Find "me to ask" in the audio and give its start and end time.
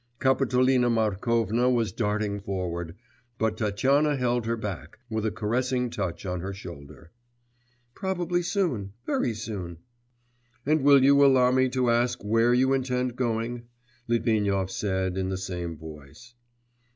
11.51-12.23